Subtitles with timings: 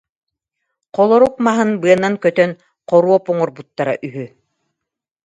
[0.95, 2.51] Холорук маһын быанан көтөн
[2.89, 4.25] хоруоп оҥорбуттара үһү